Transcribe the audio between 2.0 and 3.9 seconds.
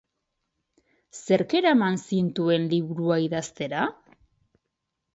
zintuen liburua idaztera?